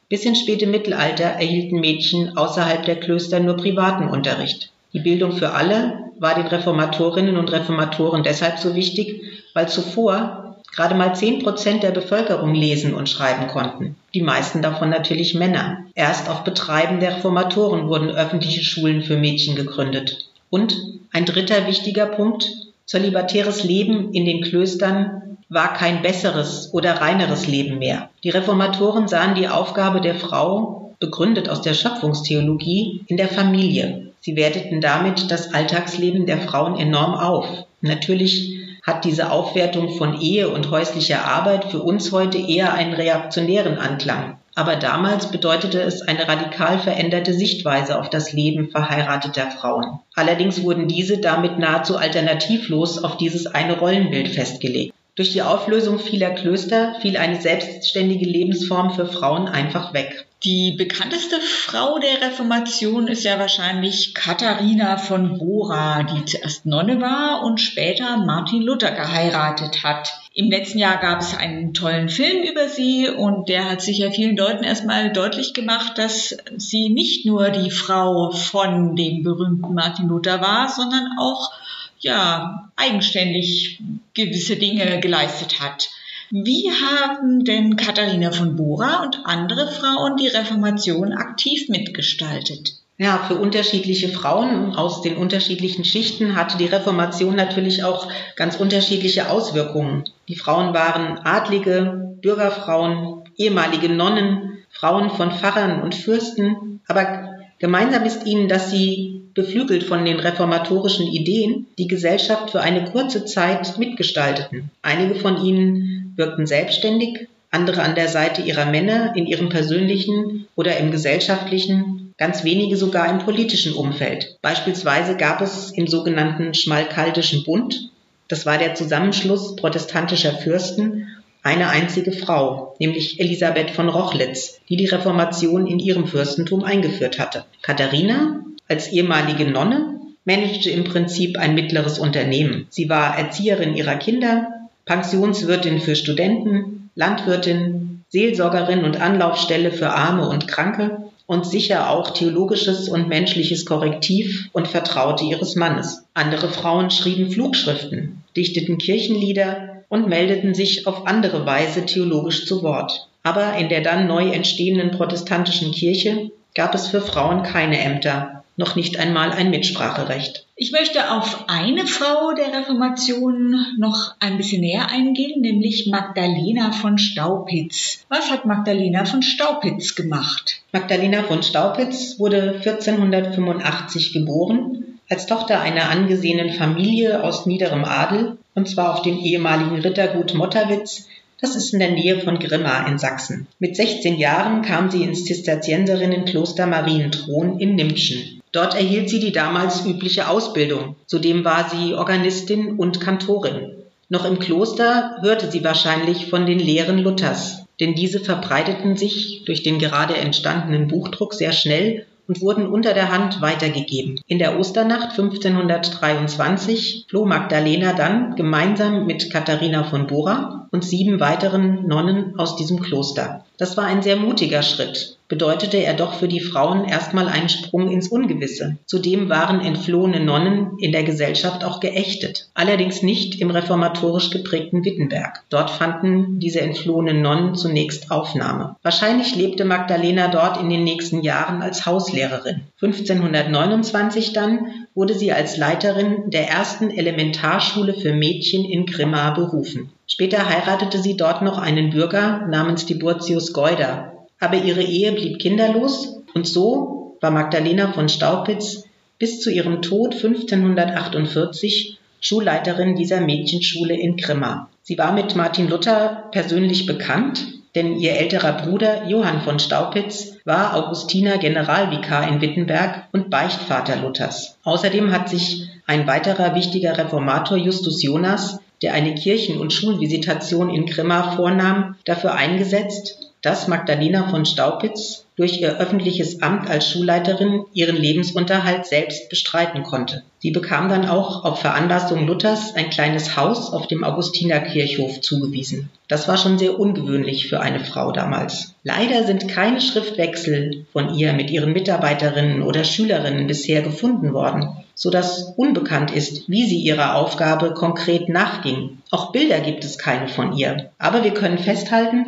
Bis 0.09 0.25
ins 0.25 0.41
späte 0.41 0.67
Mittelalter 0.67 1.25
erhielten 1.25 1.81
Mädchen 1.81 2.37
außerhalb 2.37 2.85
der 2.85 3.01
Klöster 3.01 3.41
nur 3.41 3.57
privaten 3.57 4.09
Unterricht. 4.09 4.71
Die 4.93 5.01
Bildung 5.01 5.33
für 5.33 5.53
alle 5.53 6.11
war 6.19 6.35
den 6.35 6.47
Reformatorinnen 6.47 7.37
und 7.37 7.53
Reformatoren 7.53 8.23
deshalb 8.23 8.59
so 8.59 8.75
wichtig, 8.75 9.23
weil 9.55 9.69
zuvor 9.69 10.57
gerade 10.73 10.95
mal 10.95 11.15
zehn 11.15 11.43
Prozent 11.43 11.83
der 11.83 11.91
Bevölkerung 11.91 12.55
lesen 12.55 12.95
und 12.95 13.09
schreiben 13.09 13.49
konnten. 13.49 13.97
Die 14.19 14.25
meisten 14.25 14.63
davon 14.63 14.91
natürlich 14.91 15.35
Männer. 15.35 15.85
Erst 15.95 16.29
auf 16.29 16.43
Betreiben 16.43 16.99
der 16.99 17.19
Reformatoren 17.19 17.87
wurden 17.87 18.11
öffentliche 18.11 18.65
Schulen 18.65 19.03
für 19.03 19.17
Mädchen 19.17 19.55
gegründet. 19.55 20.29
Und 20.51 20.77
ein 21.13 21.25
dritter 21.25 21.69
wichtiger 21.69 22.07
Punkt, 22.07 22.51
zölibatäres 22.85 23.63
Leben 23.63 24.13
in 24.13 24.25
den 24.25 24.43
Klöstern 24.43 25.39
war 25.49 25.73
kein 25.73 26.03
besseres 26.03 26.75
oder 26.75 26.95
reineres 26.95 27.47
Leben 27.47 27.79
mehr. 27.79 28.11
Die 28.25 28.31
Reformatoren 28.31 29.07
sahen 29.07 29.37
die 29.37 29.47
Aufgabe 29.47 30.01
der 30.01 30.17
Frau, 30.17 30.97
begründet 30.99 31.49
aus 31.49 31.63
der 31.63 31.75
Schöpfungstheologie, 31.75 33.05
in 33.07 33.19
der 33.19 33.29
Familie. 33.29 34.11
Sie 34.19 34.35
werteten 34.35 34.81
damit 34.81 35.31
das 35.31 35.55
Alltagsleben 35.55 36.27
der 36.27 36.41
Frauen 36.41 36.77
enorm 36.77 37.15
auf. 37.15 37.47
Natürlich 37.83 38.58
hat 38.89 39.05
diese 39.05 39.31
Aufwertung 39.31 39.91
von 39.99 40.19
Ehe 40.21 40.49
und 40.49 40.71
häuslicher 40.71 41.27
Arbeit 41.27 41.67
für 41.67 41.81
uns 41.83 42.11
heute 42.11 42.39
eher 42.39 42.73
einen 42.73 42.95
reaktionären 42.95 43.79
Anklang. 43.79 44.39
Aber 44.55 44.77
damals 44.77 45.31
bedeutete 45.31 45.81
es 45.83 46.01
eine 46.03 46.27
radikal 46.27 46.79
veränderte 46.79 47.35
Sichtweise 47.35 48.01
auf 48.01 48.09
das 48.09 48.33
Leben 48.33 48.71
verheirateter 48.71 49.51
Frauen. 49.51 50.01
Allerdings 50.15 50.65
wurden 50.65 50.89
diese 50.89 51.19
damit 51.19 51.59
nahezu 51.59 51.99
alternativlos 51.99 53.05
auf 53.05 53.19
dieses 53.19 53.47
eine 53.47 53.79
Rollenbild 53.79 54.29
festgelegt. 54.29 54.95
Durch 55.15 55.33
die 55.33 55.43
Auflösung 55.43 55.99
vieler 55.99 56.31
Klöster 56.31 56.95
fiel 57.03 57.17
eine 57.19 57.41
selbstständige 57.41 58.25
Lebensform 58.25 58.93
für 58.93 59.07
Frauen 59.07 59.49
einfach 59.49 59.93
weg. 59.93 60.28
Die 60.45 60.77
bekannteste 60.79 61.41
Frau 61.41 61.99
der 61.99 62.21
Reformation 62.21 63.09
ist 63.09 63.25
ja 63.25 63.41
wahrscheinlich 63.41 64.15
Katharina 64.15 64.97
von 64.97 65.37
Bora, 65.37 66.05
die 66.05 66.25
zuerst 66.27 66.65
Nonne 66.65 67.01
war 67.01 67.43
und 67.43 67.61
später 67.61 68.19
Martin 68.19 68.63
Luther 68.63 68.93
geheiratet 68.93 69.83
hat. 69.83 70.13
Im 70.35 70.49
letzten 70.49 70.79
Jahr 70.79 70.99
gab 70.99 71.23
es 71.23 71.37
einen 71.37 71.75
tollen 71.75 72.09
Film 72.09 72.45
über 72.45 72.69
sie 72.69 73.09
und 73.09 73.49
der 73.49 73.69
hat 73.69 73.83
sicher 73.83 74.13
vielen 74.13 74.37
Leuten 74.37 74.63
erstmal 74.63 75.13
deutlich 75.13 75.55
gemacht, 75.55 75.99
dass 75.99 76.37
sie 76.57 76.89
nicht 76.89 77.27
nur 77.27 77.51
die 77.51 77.73
Frau 77.73 78.31
von 78.31 78.95
dem 78.95 79.25
berühmten 79.25 79.75
Martin 79.75 80.07
Luther 80.07 80.41
war, 80.41 80.69
sondern 80.69 81.19
auch 81.19 81.51
ja, 81.99 82.71
eigenständig 82.77 83.81
gewisse 84.15 84.55
Dinge 84.55 85.01
geleistet 85.01 85.59
hat. 85.59 85.89
Wie 86.31 86.71
haben 86.71 87.45
denn 87.45 87.77
Katharina 87.77 88.31
von 88.33 88.55
Bora 88.55 89.03
und 89.03 89.21
andere 89.25 89.71
Frauen 89.71 90.17
die 90.17 90.29
Reformation 90.29 91.13
aktiv 91.13 91.69
mitgestaltet? 91.69 92.75
Ja, 92.99 93.19
für 93.27 93.37
unterschiedliche 93.37 94.09
Frauen 94.09 94.75
aus 94.75 95.01
den 95.01 95.17
unterschiedlichen 95.17 95.85
Schichten 95.85 96.37
hatte 96.37 96.59
die 96.59 96.67
Reformation 96.67 97.37
natürlich 97.37 97.85
auch 97.85 98.09
ganz 98.37 98.57
unterschiedliche 98.57 99.31
Auswirkungen. 99.31 100.05
Die 100.29 100.37
Frauen 100.37 100.75
waren 100.75 101.19
Adlige, 101.21 102.17
Bürgerfrauen, 102.21 103.23
ehemalige 103.37 103.89
Nonnen, 103.89 104.59
Frauen 104.69 105.11
von 105.11 105.31
Pfarrern 105.31 105.81
und 105.81 105.95
Fürsten, 105.95 106.81
aber 106.89 107.37
gemeinsam 107.59 108.05
ist 108.05 108.27
ihnen, 108.27 108.49
dass 108.49 108.71
sie 108.71 109.18
beflügelt 109.39 109.85
von 109.85 110.05
den 110.05 110.19
reformatorischen 110.19 111.07
Ideen, 111.07 111.67
die 111.79 111.87
Gesellschaft 111.87 112.51
für 112.51 112.61
eine 112.61 112.87
kurze 112.87 113.25
Zeit 113.25 113.79
mitgestalteten. 113.79 114.73
Einige 114.83 115.15
von 115.15 115.45
ihnen 115.45 116.13
wirkten 116.17 116.45
selbstständig, 116.45 117.29
andere 117.53 117.83
an 117.83 117.95
der 117.95 118.09
Seite 118.09 118.43
ihrer 118.43 118.67
Männer 118.67 119.13
in 119.15 119.29
ihrem 119.29 119.49
persönlichen 119.49 120.49
oder 120.57 120.77
im 120.79 120.91
gesellschaftlichen, 120.91 122.13
ganz 122.19 122.43
wenige 122.43 122.77
sogar 122.77 123.09
im 123.09 123.21
politischen 123.21 123.75
Umfeld. 123.75 124.39
Beispielsweise 124.43 125.17
gab 125.17 125.41
es 125.41 125.71
im 125.71 125.87
sogenannten 125.87 126.53
Schmalkaldischen 126.53 127.45
Bund, 127.45 127.93
das 128.27 128.45
war 128.45 128.59
der 128.59 128.75
Zusammenschluss 128.75 129.55
protestantischer 129.55 130.33
Fürsten, 130.33 131.07
eine 131.45 131.69
einzige 131.69 132.11
Frau, 132.11 132.75
nämlich 132.81 133.21
Elisabeth 133.21 133.71
von 133.71 133.89
Rochlitz, 133.89 134.59
die 134.69 134.77
die 134.77 134.87
Reformation 134.87 135.69
in 135.69 135.79
ihrem 135.79 136.09
Fürstentum 136.09 136.65
eingeführt 136.65 137.21
hatte. 137.21 137.45
Katharina 137.63 138.41
als 138.69 138.93
ehemalige 138.93 139.47
Nonne 139.47 140.01
managte 140.25 140.71
im 140.71 140.85
Prinzip 140.85 141.39
ein 141.39 141.55
mittleres 141.55 141.99
Unternehmen. 141.99 142.67
Sie 142.69 142.89
war 142.89 143.17
Erzieherin 143.17 143.75
ihrer 143.75 143.97
Kinder, 143.97 144.49
Pensionswirtin 144.85 145.81
für 145.81 145.97
Studenten, 145.97 146.91
Landwirtin, 146.95 148.05
Seelsorgerin 148.11 148.85
und 148.85 149.01
Anlaufstelle 149.01 149.71
für 149.71 149.91
Arme 149.91 150.29
und 150.29 150.49
Kranke 150.49 151.11
und 151.27 151.47
sicher 151.47 151.91
auch 151.91 152.11
theologisches 152.11 152.89
und 152.89 153.09
menschliches 153.09 153.67
Korrektiv 153.67 154.49
und 154.53 154.67
Vertraute 154.67 155.25
ihres 155.25 155.57
Mannes. 155.57 156.05
Andere 156.15 156.49
Frauen 156.49 156.91
schrieben 156.91 157.31
Flugschriften, 157.31 158.23
dichteten 158.35 158.79
Kirchenlieder 158.79 159.85
und 159.91 160.09
meldeten 160.09 160.55
sich 160.55 160.87
auf 160.87 161.07
andere 161.07 161.45
Weise 161.45 161.85
theologisch 161.85 162.47
zu 162.47 162.63
Wort. 162.63 163.09
Aber 163.23 163.57
in 163.59 163.69
der 163.69 163.83
dann 163.83 164.07
neu 164.07 164.31
entstehenden 164.31 164.91
protestantischen 164.91 165.73
Kirche 165.73 166.31
gab 166.55 166.75
es 166.75 166.89
für 166.89 167.03
Frauen 167.03 167.43
keine 167.43 167.79
Ämter, 167.79 168.38
noch 168.59 168.77
nicht 168.77 168.99
einmal 168.99 169.31
ein 169.31 169.51
Mitspracherecht. 169.51 170.45
Ich 170.57 170.73
möchte 170.73 171.13
auf 171.13 171.45
eine 171.47 171.87
Frau 171.87 172.33
der 172.33 172.53
Reformation 172.53 173.57
noch 173.79 174.15
ein 174.21 174.37
bisschen 174.37 174.61
näher 174.61 174.91
eingehen, 174.91 175.41
nämlich 175.41 175.87
Magdalena 175.87 176.73
von 176.73 176.99
Staupitz. 176.99 178.05
Was 178.09 178.31
hat 178.31 178.45
Magdalena 178.45 179.05
von 179.05 179.23
Staupitz 179.23 179.95
gemacht? 179.95 180.61
Magdalena 180.73 181.23
von 181.23 181.43
Staupitz 181.43 182.19
wurde 182.19 182.55
1485 182.57 184.13
geboren, 184.13 184.99
als 185.09 185.27
Tochter 185.27 185.61
einer 185.61 185.89
angesehenen 185.89 186.53
Familie 186.53 187.23
aus 187.23 187.47
niederem 187.47 187.85
Adel, 187.85 188.37
und 188.55 188.69
zwar 188.69 188.93
auf 188.93 189.03
dem 189.03 189.19
ehemaligen 189.19 189.81
Rittergut 189.81 190.35
Motterwitz 190.35 191.07
das 191.41 191.55
ist 191.55 191.73
in 191.73 191.79
der 191.79 191.93
Nähe 191.93 192.21
von 192.21 192.41
Grimma 192.41 192.85
in 192.89 192.99
Sachsen. 192.99 193.47
Mit 193.61 193.77
16 193.77 194.19
Jahren 194.19 194.63
kam 194.63 194.91
sie 194.91 195.05
ins 195.05 195.25
Zisterzienserinnenkloster 195.25 196.67
Marienthron 196.67 197.61
in 197.61 197.77
Nimtschen. 197.77 198.38
Dort 198.53 198.75
erhielt 198.75 199.11
sie 199.11 199.21
die 199.21 199.33
damals 199.33 199.85
übliche 199.85 200.29
Ausbildung. 200.29 200.97
Zudem 201.07 201.45
war 201.45 201.69
sie 201.69 201.95
Organistin 201.95 202.77
und 202.77 203.01
Kantorin. 203.01 203.73
Noch 204.09 204.25
im 204.25 204.39
Kloster 204.39 205.17
hörte 205.21 205.51
sie 205.51 205.63
wahrscheinlich 205.63 206.31
von 206.31 206.47
den 206.47 206.59
Lehren 206.59 206.99
Luthers, 206.99 207.67
denn 207.79 207.95
diese 207.95 208.21
verbreiteten 208.21 208.97
sich 208.97 209.43
durch 209.45 209.63
den 209.63 209.79
gerade 209.79 210.17
entstandenen 210.17 210.89
Buchdruck 210.89 211.35
sehr 211.35 211.53
schnell 211.53 212.07
und 212.27 212.41
wurden 212.41 212.67
unter 212.67 212.95
der 212.95 213.11
Hand 213.11 213.41
weitergegeben. 213.41 214.21
In 214.27 214.39
der 214.39 214.59
Osternacht 214.59 215.11
1523 215.19 217.07
floh 217.09 217.25
Magdalena 217.25 217.95
dann 217.95 218.35
gemeinsam 218.37 219.07
mit 219.07 219.31
Katharina 219.31 219.85
von 219.85 220.07
Bora 220.07 220.69
und 220.71 220.85
sieben 220.85 221.21
weiteren 221.21 221.87
Nonnen 221.87 222.39
aus 222.39 222.57
diesem 222.57 222.81
Kloster. 222.81 223.45
Das 223.59 223.77
war 223.77 223.87
ein 223.87 224.03
sehr 224.03 224.15
mutiger 224.15 224.63
Schritt, 224.63 225.19
bedeutete 225.27 225.79
er 225.79 225.95
doch 225.95 226.15
für 226.15 226.29
die 226.29 226.39
Frauen 226.39 226.85
erstmal 226.85 227.29
einen 227.29 227.49
Sprung 227.49 227.91
ins 227.91 228.07
Ungewisse. 228.07 228.79
Zudem 228.87 229.29
waren 229.29 229.61
entflohene 229.61 230.21
Nonnen 230.21 230.79
in 230.79 230.93
der 230.93 231.03
Gesellschaft 231.03 231.65
auch 231.65 231.81
geächtet, 231.81 232.51
allerdings 232.55 233.03
nicht 233.03 233.41
im 233.41 233.51
reformatorisch 233.51 234.31
geprägten 234.31 234.85
Wittenberg. 234.85 235.43
Dort 235.51 235.71
fanden 235.71 236.39
diese 236.39 236.61
entflohenen 236.61 237.21
Nonnen 237.21 237.57
zunächst 237.57 238.13
Aufnahme. 238.13 238.77
Wahrscheinlich 238.85 239.35
lebte 239.35 239.65
Magdalena 239.65 240.29
dort 240.29 240.61
in 240.61 240.71
den 240.71 240.85
nächsten 240.85 241.23
Jahren 241.23 241.61
als 241.61 241.85
Hauslehrerin. 241.85 242.61
1529 242.81 244.33
dann 244.35 244.87
wurde 244.99 245.15
sie 245.15 245.31
als 245.31 245.57
Leiterin 245.57 246.29
der 246.29 246.49
ersten 246.49 246.91
Elementarschule 246.91 247.95
für 247.95 248.13
Mädchen 248.13 248.65
in 248.65 248.85
Grimma 248.85 249.31
berufen. 249.31 249.93
Später 250.09 250.49
heiratete 250.49 250.99
sie 250.99 251.17
dort 251.17 251.41
noch 251.41 251.57
einen 251.57 251.91
Bürger 251.91 252.49
namens 252.49 252.85
Tiburtius 252.85 253.53
Geuder, 253.53 254.27
aber 254.41 254.57
ihre 254.57 254.83
Ehe 254.83 255.13
blieb 255.13 255.39
kinderlos 255.39 256.21
und 256.35 256.49
so 256.49 257.17
war 257.21 257.31
Magdalena 257.31 257.93
von 257.93 258.09
Staupitz 258.09 258.87
bis 259.21 259.41
zu 259.41 259.53
ihrem 259.53 259.83
Tod 259.83 260.15
1548 260.15 261.97
Schulleiterin 262.21 262.97
dieser 262.97 263.21
Mädchenschule 263.21 263.95
in 263.95 264.17
Grimma. 264.17 264.69
Sie 264.83 264.99
war 264.99 265.13
mit 265.13 265.37
Martin 265.37 265.69
Luther 265.69 266.25
persönlich 266.33 266.87
bekannt, 266.87 267.58
denn 267.79 268.01
ihr 268.01 268.17
älterer 268.17 268.55
Bruder 268.55 269.07
Johann 269.07 269.43
von 269.43 269.61
Staupitz 269.61 270.33
war 270.45 270.75
Augustiner 270.75 271.39
Generalvikar 271.39 272.27
in 272.27 272.41
Wittenberg 272.41 273.05
und 273.13 273.31
Beichtvater 273.31 273.95
Luthers. 273.95 274.59
Außerdem 274.65 275.13
hat 275.13 275.29
sich 275.29 275.69
ein 275.87 276.09
weiterer 276.09 276.57
wichtiger 276.57 276.99
Reformator 276.99 277.57
Justus 277.57 278.03
Jonas 278.03 278.59
der 278.83 278.95
eine 278.95 279.15
Kirchen- 279.15 279.59
und 279.59 279.73
Schulvisitation 279.73 280.71
in 280.71 280.87
Grimma 280.87 281.33
vornahm, 281.37 281.97
dafür 282.05 282.35
eingesetzt, 282.35 283.28
dass 283.43 283.69
Magdalena 283.69 284.29
von 284.29 284.45
Staupitz 284.45 285.27
durch 285.37 285.61
ihr 285.61 285.79
öffentliches 285.79 286.43
Amt 286.43 286.69
als 286.69 286.91
Schulleiterin 286.91 287.65
ihren 287.73 287.97
Lebensunterhalt 287.97 288.87
selbst 288.87 289.29
bestreiten 289.29 289.85
konnte. 289.85 290.25
Sie 290.41 290.51
bekam 290.51 290.89
dann 290.89 291.09
auch 291.09 291.45
auf 291.45 291.61
Veranlassung 291.61 292.27
Luthers 292.27 292.75
ein 292.75 292.91
kleines 292.91 293.37
Haus 293.37 293.73
auf 293.73 293.87
dem 293.87 294.03
Augustinerkirchhof 294.03 295.21
zugewiesen. 295.21 295.91
Das 296.09 296.27
war 296.27 296.37
schon 296.37 296.59
sehr 296.59 296.79
ungewöhnlich 296.79 297.49
für 297.49 297.61
eine 297.61 297.81
Frau 297.81 298.11
damals. 298.11 298.75
Leider 298.83 299.25
sind 299.25 299.47
keine 299.47 299.81
Schriftwechsel 299.81 300.87
von 300.93 301.15
ihr 301.15 301.33
mit 301.33 301.51
ihren 301.51 301.73
Mitarbeiterinnen 301.73 302.63
oder 302.63 302.83
Schülerinnen 302.83 303.47
bisher 303.47 303.83
gefunden 303.83 304.33
worden, 304.33 304.71
so 304.95 305.11
dass 305.11 305.55
unbekannt 305.57 306.11
ist, 306.11 306.49
wie 306.49 306.67
sie 306.67 306.81
ihrer 306.81 307.15
Aufgabe 307.15 307.75
konkret 307.75 308.29
nachging. 308.29 308.99
Auch 309.11 309.31
Bilder 309.31 309.61
gibt 309.61 309.85
es 309.85 309.99
keine 309.99 310.27
von 310.27 310.53
ihr. 310.53 310.91
Aber 310.99 311.23
wir 311.23 311.33
können 311.33 311.59
festhalten, 311.59 312.27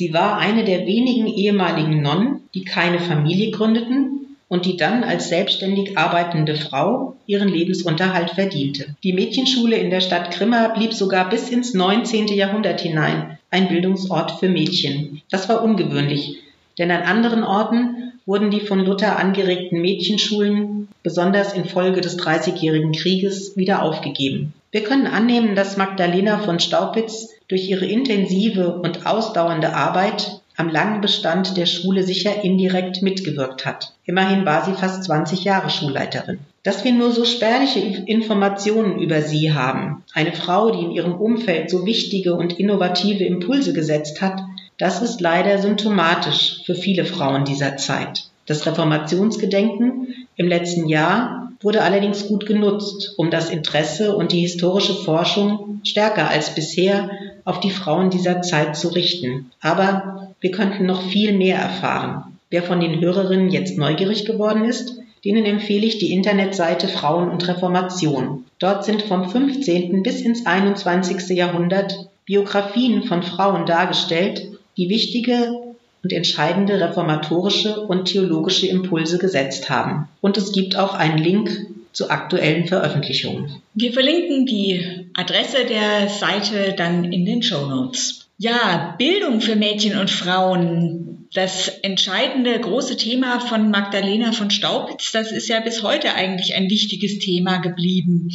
Sie 0.00 0.14
war 0.14 0.38
eine 0.38 0.64
der 0.64 0.86
wenigen 0.86 1.26
ehemaligen 1.26 2.00
Nonnen, 2.00 2.40
die 2.54 2.64
keine 2.64 3.00
Familie 3.00 3.50
gründeten 3.50 4.34
und 4.48 4.64
die 4.64 4.78
dann 4.78 5.04
als 5.04 5.28
selbstständig 5.28 5.98
arbeitende 5.98 6.56
Frau 6.56 7.16
ihren 7.26 7.50
Lebensunterhalt 7.50 8.30
verdiente. 8.30 8.96
Die 9.04 9.12
Mädchenschule 9.12 9.76
in 9.76 9.90
der 9.90 10.00
Stadt 10.00 10.30
Grimma 10.30 10.68
blieb 10.68 10.94
sogar 10.94 11.28
bis 11.28 11.50
ins 11.50 11.74
19. 11.74 12.28
Jahrhundert 12.28 12.80
hinein 12.80 13.36
ein 13.50 13.68
Bildungsort 13.68 14.40
für 14.40 14.48
Mädchen. 14.48 15.20
Das 15.30 15.50
war 15.50 15.62
ungewöhnlich, 15.62 16.38
denn 16.78 16.90
an 16.90 17.02
anderen 17.02 17.44
Orten 17.44 18.14
wurden 18.24 18.50
die 18.50 18.60
von 18.60 18.82
Luther 18.82 19.18
angeregten 19.18 19.82
Mädchenschulen, 19.82 20.88
besonders 21.02 21.52
infolge 21.52 22.00
des 22.00 22.16
Dreißigjährigen 22.16 22.92
Krieges, 22.92 23.54
wieder 23.54 23.82
aufgegeben. 23.82 24.54
Wir 24.70 24.82
können 24.82 25.06
annehmen, 25.06 25.54
dass 25.54 25.76
Magdalena 25.76 26.38
von 26.38 26.58
Staupitz 26.58 27.28
durch 27.50 27.68
ihre 27.68 27.84
intensive 27.84 28.74
und 28.76 29.06
ausdauernde 29.06 29.74
Arbeit 29.74 30.40
am 30.56 30.68
langen 30.68 31.00
Bestand 31.00 31.56
der 31.56 31.66
Schule 31.66 32.02
sicher 32.04 32.44
indirekt 32.44 33.02
mitgewirkt 33.02 33.66
hat. 33.66 33.92
Immerhin 34.04 34.46
war 34.46 34.64
sie 34.64 34.74
fast 34.74 35.04
20 35.04 35.44
Jahre 35.44 35.68
Schulleiterin. 35.68 36.38
Dass 36.62 36.84
wir 36.84 36.92
nur 36.92 37.10
so 37.10 37.24
spärliche 37.24 37.80
Informationen 37.80 39.00
über 39.00 39.22
sie 39.22 39.52
haben, 39.52 40.04
eine 40.12 40.32
Frau, 40.32 40.70
die 40.70 40.84
in 40.84 40.90
ihrem 40.92 41.14
Umfeld 41.14 41.70
so 41.70 41.86
wichtige 41.86 42.34
und 42.34 42.58
innovative 42.58 43.24
Impulse 43.24 43.72
gesetzt 43.72 44.20
hat, 44.20 44.42
das 44.78 45.02
ist 45.02 45.20
leider 45.20 45.58
symptomatisch 45.58 46.62
für 46.66 46.74
viele 46.74 47.04
Frauen 47.04 47.44
dieser 47.44 47.76
Zeit. 47.76 48.24
Das 48.46 48.66
Reformationsgedenken 48.66 50.26
im 50.36 50.48
letzten 50.48 50.88
Jahr 50.88 51.49
wurde 51.60 51.82
allerdings 51.82 52.26
gut 52.26 52.46
genutzt, 52.46 53.14
um 53.16 53.30
das 53.30 53.50
Interesse 53.50 54.16
und 54.16 54.32
die 54.32 54.40
historische 54.40 54.94
Forschung 54.94 55.80
stärker 55.84 56.28
als 56.28 56.54
bisher 56.54 57.10
auf 57.44 57.60
die 57.60 57.70
Frauen 57.70 58.10
dieser 58.10 58.42
Zeit 58.42 58.76
zu 58.76 58.88
richten. 58.88 59.50
Aber 59.60 60.32
wir 60.40 60.50
könnten 60.50 60.86
noch 60.86 61.02
viel 61.02 61.36
mehr 61.36 61.58
erfahren. 61.58 62.38
Wer 62.48 62.62
von 62.62 62.80
den 62.80 63.00
Hörerinnen 63.00 63.50
jetzt 63.50 63.76
neugierig 63.78 64.24
geworden 64.24 64.64
ist, 64.64 64.96
denen 65.24 65.44
empfehle 65.44 65.86
ich 65.86 65.98
die 65.98 66.12
Internetseite 66.12 66.88
Frauen 66.88 67.30
und 67.30 67.46
Reformation. 67.46 68.44
Dort 68.58 68.84
sind 68.84 69.02
vom 69.02 69.28
15. 69.28 70.02
bis 70.02 70.22
ins 70.22 70.46
21. 70.46 71.36
Jahrhundert 71.36 72.08
Biografien 72.24 73.02
von 73.02 73.22
Frauen 73.22 73.66
dargestellt, 73.66 74.48
die 74.76 74.88
wichtige 74.88 75.59
und 76.02 76.12
entscheidende 76.12 76.80
reformatorische 76.80 77.80
und 77.80 78.06
theologische 78.06 78.66
Impulse 78.66 79.18
gesetzt 79.18 79.68
haben. 79.68 80.08
Und 80.20 80.36
es 80.36 80.52
gibt 80.52 80.76
auch 80.76 80.94
einen 80.94 81.18
Link 81.18 81.66
zu 81.92 82.08
aktuellen 82.10 82.66
Veröffentlichungen. 82.66 83.62
Wir 83.74 83.92
verlinken 83.92 84.46
die 84.46 85.08
Adresse 85.14 85.64
der 85.68 86.08
Seite 86.08 86.74
dann 86.76 87.12
in 87.12 87.24
den 87.24 87.42
Show 87.42 87.66
Notes. 87.66 88.28
Ja, 88.38 88.94
Bildung 88.96 89.40
für 89.40 89.56
Mädchen 89.56 89.98
und 89.98 90.10
Frauen. 90.10 91.28
Das 91.34 91.68
entscheidende 91.82 92.58
große 92.58 92.96
Thema 92.96 93.38
von 93.38 93.70
Magdalena 93.70 94.32
von 94.32 94.50
Staupitz, 94.50 95.12
das 95.12 95.30
ist 95.30 95.48
ja 95.48 95.60
bis 95.60 95.82
heute 95.82 96.14
eigentlich 96.14 96.54
ein 96.54 96.70
wichtiges 96.70 97.18
Thema 97.18 97.58
geblieben. 97.58 98.30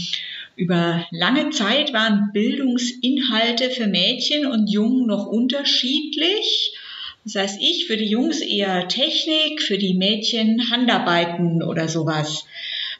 Über 0.56 1.06
lange 1.12 1.50
Zeit 1.50 1.92
waren 1.92 2.30
Bildungsinhalte 2.32 3.72
für 3.72 3.88
Mädchen 3.88 4.46
und 4.46 4.70
Jungen 4.70 5.08
noch 5.08 5.26
unterschiedlich. 5.26 6.72
Das 7.26 7.36
heißt, 7.36 7.58
ich 7.60 7.88
für 7.88 7.98
die 7.98 8.06
Jungs 8.06 8.40
eher 8.40 8.88
Technik, 8.88 9.64
für 9.64 9.80
die 9.80 9.96
Mädchen 9.96 10.62
Handarbeiten 10.72 11.64
oder 11.64 11.88
sowas. 11.88 12.46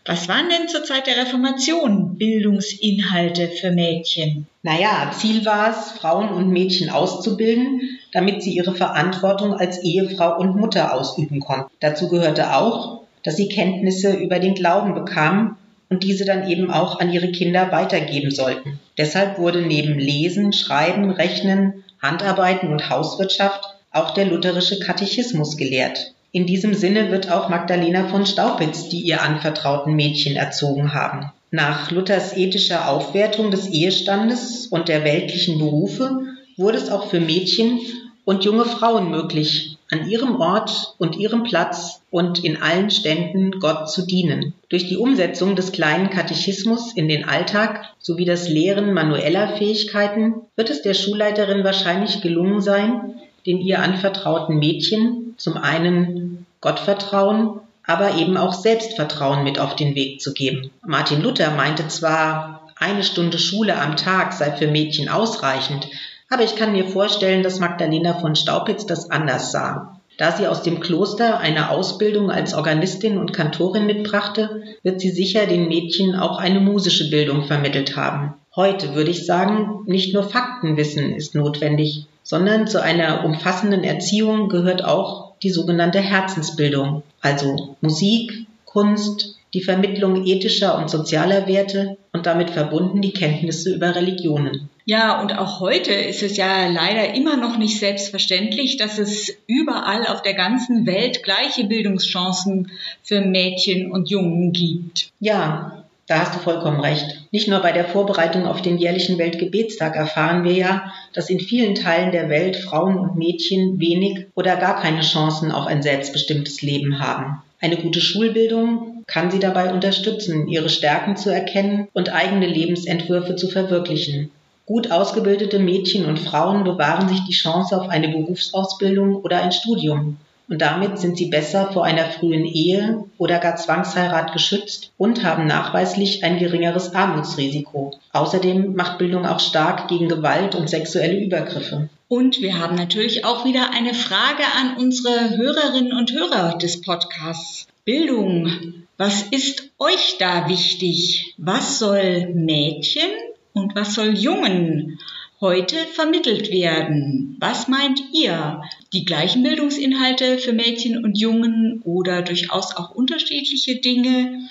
Was 0.04 0.28
waren 0.28 0.50
denn 0.50 0.68
zur 0.68 0.84
Zeit 0.84 1.06
der 1.06 1.18
Reformation 1.18 2.18
Bildungsinhalte 2.18 3.50
für 3.50 3.72
Mädchen? 3.72 4.48
Naja, 4.64 5.12
Ziel 5.16 5.46
war 5.46 5.70
es, 5.70 5.92
Frauen 6.00 6.30
und 6.30 6.50
Mädchen 6.50 6.90
auszubilden, 6.90 8.00
damit 8.14 8.42
sie 8.42 8.56
ihre 8.56 8.74
Verantwortung 8.74 9.54
als 9.54 9.84
Ehefrau 9.84 10.40
und 10.40 10.56
Mutter 10.56 10.96
ausüben 10.96 11.40
konnten. 11.40 11.72
Dazu 11.80 12.10
gehörte 12.10 12.56
auch, 12.56 13.04
dass 13.24 13.38
sie 13.38 13.48
Kenntnisse 13.48 14.14
über 14.14 14.40
den 14.40 14.56
Glauben 14.56 14.96
bekamen 14.96 15.56
und 15.90 16.04
diese 16.04 16.26
dann 16.26 16.50
eben 16.50 16.72
auch 16.72 17.00
an 17.00 17.14
ihre 17.14 17.32
Kinder 17.32 17.72
weitergeben 17.72 18.32
sollten. 18.32 18.80
Deshalb 18.98 19.38
wurde 19.38 19.62
neben 19.62 20.00
Lesen, 20.00 20.52
Schreiben, 20.52 21.12
Rechnen, 21.12 21.84
Handarbeiten 22.02 22.72
und 22.72 22.90
Hauswirtschaft 22.90 23.75
auch 23.96 24.12
der 24.12 24.26
lutherische 24.26 24.80
Katechismus 24.80 25.58
gelehrt. 25.58 26.14
In 26.32 26.46
diesem 26.46 26.74
Sinne 26.74 27.12
wird 27.12 27.32
auch 27.32 27.48
Magdalena 27.48 28.10
von 28.10 28.26
Staupitz 28.26 28.90
die 28.90 29.00
ihr 29.02 29.22
anvertrauten 29.22 29.96
Mädchen 29.96 30.36
erzogen 30.36 30.94
haben. 30.94 31.32
Nach 31.50 31.92
Luthers 31.92 32.36
ethischer 32.36 32.90
Aufwertung 32.90 33.52
des 33.52 33.68
Ehestandes 33.70 34.68
und 34.68 34.90
der 34.90 35.06
weltlichen 35.06 35.60
Berufe 35.60 36.20
wurde 36.58 36.78
es 36.78 36.90
auch 36.90 37.10
für 37.10 37.22
Mädchen 37.22 37.80
und 38.26 38.44
junge 38.44 38.66
Frauen 38.66 39.10
möglich, 39.10 39.78
an 39.90 40.10
ihrem 40.10 40.42
Ort 40.42 40.96
und 40.98 41.16
ihrem 41.16 41.44
Platz 41.44 42.02
und 42.12 42.44
in 42.44 42.62
allen 42.62 42.90
Ständen 42.90 43.52
Gott 43.62 43.90
zu 43.90 44.06
dienen. 44.06 44.54
Durch 44.68 44.90
die 44.90 44.98
Umsetzung 44.98 45.56
des 45.56 45.72
kleinen 45.72 46.10
Katechismus 46.10 46.94
in 46.94 47.08
den 47.08 47.24
Alltag 47.24 47.86
sowie 48.00 48.26
das 48.26 48.50
Lehren 48.50 48.94
manueller 48.94 49.56
Fähigkeiten 49.56 50.36
wird 50.56 50.70
es 50.70 50.82
der 50.82 50.96
Schulleiterin 50.96 51.64
wahrscheinlich 51.64 52.22
gelungen 52.22 52.60
sein, 52.60 53.16
den 53.46 53.60
ihr 53.60 53.82
anvertrauten 53.82 54.58
Mädchen 54.58 55.36
zum 55.38 55.58
einen 55.58 56.46
Gottvertrauen, 56.62 57.60
aber 57.86 58.16
eben 58.16 58.38
auch 58.38 58.54
Selbstvertrauen 58.54 59.44
mit 59.44 59.60
auf 59.60 59.76
den 59.76 59.96
Weg 59.96 60.22
zu 60.22 60.34
geben. 60.34 60.72
Martin 60.86 61.22
Luther 61.22 61.52
meinte 61.52 61.88
zwar, 61.88 62.68
eine 62.78 63.04
Stunde 63.04 63.40
Schule 63.40 63.80
am 63.80 63.96
Tag 63.96 64.34
sei 64.34 64.52
für 64.52 64.68
Mädchen 64.68 65.10
ausreichend, 65.10 65.88
aber 66.30 66.44
ich 66.44 66.56
kann 66.56 66.72
mir 66.72 66.86
vorstellen, 66.86 67.44
dass 67.44 67.60
Magdalena 67.60 68.16
von 68.16 68.36
Staupitz 68.36 68.86
das 68.86 69.12
anders 69.12 69.52
sah. 69.52 70.00
Da 70.18 70.32
sie 70.32 70.48
aus 70.48 70.64
dem 70.64 70.80
Kloster 70.80 71.40
eine 71.40 71.70
Ausbildung 71.70 72.32
als 72.32 72.54
Organistin 72.54 73.18
und 73.18 73.34
Kantorin 73.34 73.86
mitbrachte, 73.86 74.64
wird 74.82 75.02
sie 75.02 75.12
sicher 75.12 75.46
den 75.46 75.68
Mädchen 75.68 76.16
auch 76.16 76.38
eine 76.38 76.62
musische 76.62 77.10
Bildung 77.10 77.44
vermittelt 77.44 77.98
haben. 77.98 78.34
Heute 78.56 78.96
würde 78.96 79.12
ich 79.12 79.26
sagen, 79.26 79.84
nicht 79.86 80.14
nur 80.14 80.24
Faktenwissen 80.24 81.14
ist 81.14 81.36
notwendig, 81.36 82.08
sondern 82.26 82.68
zu 82.68 82.82
einer 82.82 83.24
umfassenden 83.24 83.84
Erziehung 83.84 84.50
gehört 84.50 84.84
auch 84.84 85.36
die 85.44 85.52
sogenannte 85.52 86.00
Herzensbildung, 86.00 87.04
also 87.22 87.78
Musik, 87.82 88.48
Kunst, 88.66 89.38
die 89.54 89.62
Vermittlung 89.62 90.26
ethischer 90.26 90.78
und 90.78 90.90
sozialer 90.90 91.48
Werte 91.48 91.98
und 92.12 92.26
damit 92.26 92.50
verbunden 92.50 93.02
die 93.02 93.14
Kenntnisse 93.14 93.74
über 93.74 93.96
Religionen. 93.96 94.70
Ja, 94.86 95.22
und 95.22 95.38
auch 95.38 95.62
heute 95.62 95.94
ist 95.94 96.24
es 96.24 96.36
ja 96.36 96.68
leider 96.68 97.14
immer 97.14 97.38
noch 97.38 97.58
nicht 97.58 97.80
selbstverständlich, 97.80 98.78
dass 98.78 99.00
es 99.00 99.36
überall 99.48 100.06
auf 100.08 100.22
der 100.22 100.34
ganzen 100.34 100.86
Welt 100.86 101.24
gleiche 101.24 101.64
Bildungschancen 101.64 102.72
für 103.02 103.22
Mädchen 103.22 103.92
und 103.92 104.10
Jungen 104.10 104.52
gibt. 104.52 105.10
Ja, 105.20 105.85
da 106.08 106.20
hast 106.20 106.36
du 106.36 106.40
vollkommen 106.40 106.82
recht. 106.82 107.06
Nicht 107.32 107.48
nur 107.48 107.60
bei 107.60 107.72
der 107.72 107.86
Vorbereitung 107.86 108.46
auf 108.46 108.62
den 108.62 108.78
jährlichen 108.78 109.18
Weltgebetstag 109.18 109.96
erfahren 109.96 110.44
wir 110.44 110.54
ja, 110.54 110.94
dass 111.14 111.32
in 111.32 111.40
vielen 111.40 111.74
Teilen 111.74 112.12
der 112.12 112.30
Welt 112.30 112.58
Frauen 112.58 113.00
und 113.00 113.16
Mädchen 113.16 113.80
wenig 113.80 114.28
oder 114.36 114.56
gar 114.56 114.80
keine 114.80 115.02
Chancen 115.02 115.52
auf 115.52 115.66
ein 115.66 115.82
selbstbestimmtes 115.82 116.62
Leben 116.62 117.00
haben. 117.00 117.42
Eine 117.60 117.78
gute 117.78 118.02
Schulbildung 118.02 119.04
kann 119.08 119.32
sie 119.32 119.40
dabei 119.40 119.74
unterstützen, 119.74 120.48
ihre 120.48 120.70
Stärken 120.70 121.18
zu 121.18 121.32
erkennen 121.32 121.88
und 121.94 122.14
eigene 122.14 122.46
Lebensentwürfe 122.46 123.36
zu 123.36 123.48
verwirklichen. 123.48 124.30
Gut 124.68 124.92
ausgebildete 124.92 125.60
Mädchen 125.60 126.06
und 126.06 126.20
Frauen 126.20 126.64
bewahren 126.64 127.08
sich 127.10 127.24
die 127.26 127.34
Chance 127.34 127.80
auf 127.80 127.90
eine 127.90 128.10
Berufsausbildung 128.10 129.16
oder 129.16 129.42
ein 129.42 129.52
Studium 129.52 130.18
und 130.48 130.62
damit 130.62 131.00
sind 131.00 131.18
sie 131.18 131.28
besser 131.28 131.72
vor 131.72 131.86
einer 131.86 132.06
frühen 132.06 132.46
Ehe 132.46 133.04
oder 133.18 133.40
gar 133.40 133.56
Zwangsheirat 133.56 134.34
geschützt 134.34 134.92
und 134.98 135.24
haben 135.24 135.48
nachweislich 135.48 136.24
ein 136.24 136.38
geringeres 136.38 136.94
Armutsrisiko. 136.94 137.98
Außerdem 138.12 138.76
macht 138.76 138.98
Bildung 139.00 139.26
auch 139.26 139.40
stark 139.40 139.88
gegen 139.88 140.08
Gewalt 140.08 140.56
und 140.56 140.70
sexuelle 140.70 141.20
Übergriffe. 141.20 141.90
Und 142.08 142.42
wir 142.42 142.60
haben 142.60 142.76
natürlich 142.76 143.26
auch 143.26 143.46
wieder 143.46 143.72
eine 143.74 143.94
Frage 143.94 144.44
an 144.60 144.78
unsere 144.78 145.38
Hörerinnen 145.38 145.94
und 145.94 146.12
Hörer 146.12 146.58
des 146.58 146.82
Podcasts. 146.82 147.68
Bildung. 147.84 148.86
Was 148.98 149.24
ist 149.24 149.70
euch 149.80 150.18
da 150.20 150.48
wichtig? 150.48 151.34
Was 151.38 151.80
soll 151.80 152.32
Mädchen 152.34 153.10
und 153.54 153.76
was 153.76 153.96
soll 153.96 154.18
Jungen 154.18 155.00
heute 155.46 155.76
vermittelt 155.94 156.50
werden. 156.50 157.38
Was 157.40 157.68
meint 157.68 158.02
ihr? 158.14 158.64
Die 158.94 159.06
gleichen 159.06 159.44
Bildungsinhalte 159.44 160.40
für 160.40 160.54
Mädchen 160.54 161.06
und 161.06 161.20
Jungen 161.20 161.84
oder 161.84 162.24
durchaus 162.24 162.76
auch 162.76 162.90
unterschiedliche 162.90 163.76
Dinge? 163.76 164.50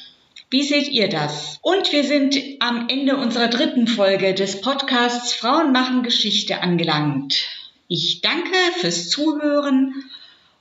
Wie 0.51 0.63
seht 0.63 0.87
ihr 0.87 1.09
das? 1.09 1.59
Und 1.63 1.91
wir 1.91 2.05
sind 2.05 2.39
am 2.61 2.87
Ende 2.89 3.17
unserer 3.17 3.49
dritten 3.49 3.89
Folge 3.89 4.35
des 4.35 4.61
Podcasts 4.61 5.33
Frauen 5.33 5.73
machen 5.73 6.05
Geschichte 6.05 6.63
angelangt. 6.63 7.45
Ich 7.89 8.21
danke 8.21 8.55
fürs 8.79 9.09
Zuhören 9.09 9.95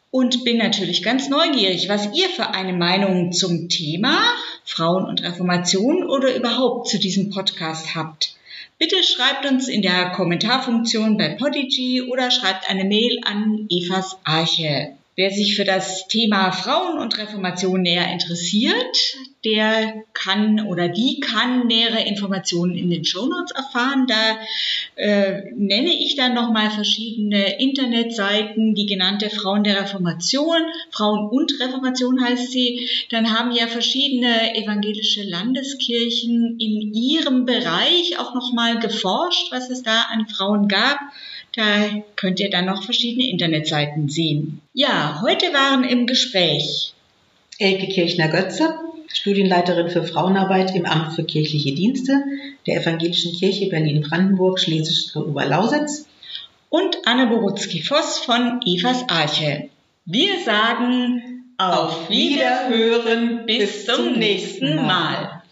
und 0.09 0.43
bin 0.43 0.57
natürlich 0.57 1.03
ganz 1.03 1.29
neugierig, 1.29 1.89
was 1.89 2.07
ihr 2.17 2.29
für 2.29 2.55
eine 2.55 2.73
Meinung 2.73 3.33
zum 3.33 3.69
Thema 3.69 4.17
Frauen 4.65 5.05
und 5.05 5.21
Reformation 5.21 6.03
oder 6.03 6.35
überhaupt 6.35 6.87
zu 6.87 6.97
diesem 6.97 7.29
Podcast 7.29 7.93
habt. 7.93 8.35
Bitte 8.83 9.01
schreibt 9.01 9.45
uns 9.45 9.69
in 9.69 9.81
der 9.81 10.09
Kommentarfunktion 10.09 11.15
bei 11.15 11.35
Podigy 11.35 12.01
oder 12.01 12.29
schreibt 12.31 12.69
eine 12.69 12.83
Mail 12.83 13.21
an 13.23 13.65
Evas 13.69 14.17
Arche. 14.25 14.97
Wer 15.15 15.29
sich 15.29 15.55
für 15.55 15.63
das 15.63 16.07
Thema 16.07 16.51
Frauen 16.51 16.97
und 16.97 17.19
Reformation 17.19 17.83
näher 17.83 18.11
interessiert, 18.11 18.97
der 19.45 20.03
kann 20.13 20.65
oder 20.65 20.87
die 20.87 21.19
kann 21.19 21.67
nähere 21.67 22.07
Informationen 22.07 22.75
in 22.75 22.89
den 22.89 23.05
Shownotes 23.05 23.51
erfahren. 23.51 24.07
Da 24.07 24.39
äh, 24.95 25.51
nenne 25.55 25.93
ich 25.93 26.15
dann 26.15 26.33
nochmal 26.33 26.71
verschiedene 26.71 27.59
Internetseiten, 27.59 28.73
die 28.73 28.87
genannte 28.87 29.29
Frauen 29.29 29.63
der 29.63 29.81
Reformation, 29.81 30.57
Frauen 30.89 31.29
und 31.29 31.59
Reformation 31.59 32.23
heißt 32.23 32.51
sie. 32.51 32.89
Dann 33.11 33.37
haben 33.37 33.51
ja 33.51 33.67
verschiedene 33.67 34.55
evangelische 34.55 35.21
Landeskirchen 35.21 36.57
in 36.59 36.93
ihrem 36.93 37.45
Bereich 37.45 38.17
auch 38.17 38.33
nochmal 38.33 38.79
geforscht, 38.79 39.51
was 39.51 39.69
es 39.69 39.83
da 39.83 40.07
an 40.11 40.27
Frauen 40.27 40.67
gab. 40.67 40.99
Da 41.55 42.01
könnt 42.15 42.39
ihr 42.39 42.49
dann 42.49 42.65
noch 42.65 42.83
verschiedene 42.83 43.29
Internetseiten 43.29 44.09
sehen. 44.09 44.61
Ja, 44.73 45.21
heute 45.21 45.53
waren 45.53 45.83
im 45.83 46.07
Gespräch 46.07 46.93
Elke 47.59 47.87
Kirchner-Götze, 47.87 48.73
Studienleiterin 49.07 49.89
für 49.89 50.03
Frauenarbeit 50.03 50.75
im 50.75 50.85
Amt 50.85 51.13
für 51.13 51.23
kirchliche 51.23 51.73
Dienste 51.73 52.23
der 52.65 52.81
Evangelischen 52.81 53.37
Kirche 53.37 53.69
Berlin-Brandenburg, 53.69 54.59
Schlesische 54.59 55.27
Oberlausitz 55.27 56.07
und 56.69 56.97
Anne 57.05 57.27
Borutzki-Voss 57.27 58.19
von 58.19 58.61
Evas 58.65 59.07
Arche. 59.07 59.69
Wir 60.05 60.39
sagen 60.43 61.53
auf 61.59 62.09
Wiederhören 62.09 63.45
bis 63.45 63.85
zum 63.85 64.13
nächsten 64.13 64.75
Mal. 64.77 65.42